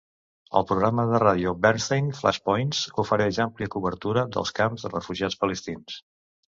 [0.59, 6.03] El programa de ràdio de Bernstein, Flashpoints, ofereix àmplia cobertura dels camps de refugiats palestins.